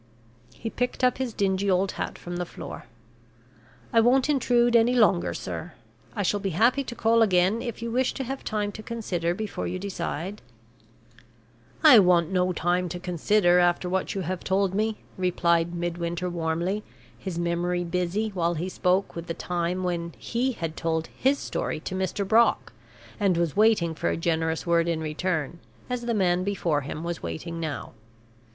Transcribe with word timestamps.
He 0.55 0.71
picked 0.71 1.03
up 1.03 1.19
his 1.19 1.31
dingy 1.31 1.69
old 1.69 1.91
hat 1.91 2.17
from 2.17 2.37
the 2.37 2.45
floor. 2.47 2.85
"I 3.93 3.99
won't 4.01 4.29
intrude 4.31 4.75
any 4.75 4.95
longer, 4.95 5.31
sir. 5.35 5.73
I 6.15 6.23
shall 6.23 6.39
be 6.39 6.49
happy 6.57 6.83
to 6.85 6.95
call 6.95 7.21
again 7.21 7.61
if 7.61 7.83
you 7.83 7.91
wish 7.91 8.15
to 8.15 8.23
have 8.23 8.43
time 8.43 8.71
to 8.71 8.81
consider 8.81 9.35
before 9.35 9.67
you 9.67 9.77
decide" 9.77 10.41
"I 11.83 11.99
want 11.99 12.31
no 12.31 12.51
time 12.51 12.89
to 12.89 12.99
consider 12.99 13.59
after 13.59 13.87
what 13.87 14.15
you 14.15 14.21
have 14.21 14.43
told 14.43 14.73
me," 14.73 14.97
replied 15.19 15.75
Midwinter, 15.75 16.31
warmly, 16.31 16.81
his 17.15 17.37
memory 17.37 17.83
busy, 17.83 18.29
while 18.29 18.55
he 18.55 18.69
spoke, 18.69 19.15
with 19.15 19.27
the 19.27 19.35
time 19.35 19.83
when 19.83 20.15
he 20.17 20.53
had 20.53 20.75
told 20.75 21.09
his 21.15 21.37
story 21.37 21.79
to 21.81 21.93
Mr. 21.93 22.27
Brock, 22.27 22.73
and 23.19 23.37
was 23.37 23.55
waiting 23.55 23.93
for 23.93 24.09
a 24.09 24.17
generous 24.17 24.65
word 24.65 24.87
in 24.87 24.99
return, 24.99 25.59
as 25.91 26.07
the 26.07 26.15
man 26.15 26.43
before 26.43 26.81
him 26.81 27.03
was 27.03 27.21
waiting 27.21 27.59
now. 27.59 27.93